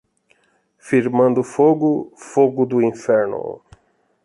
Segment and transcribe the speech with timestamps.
[0.79, 3.61] Firmando fogo, fogo do inferno.